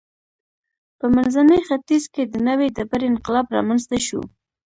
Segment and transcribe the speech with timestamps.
[0.99, 4.21] په منځني ختیځ کې د نوې ډبرې انقلاب رامنځته شو.